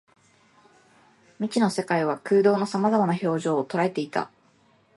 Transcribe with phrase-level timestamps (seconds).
[1.37, 4.31] 未知の世界は空洞の様々な表情を捉えていた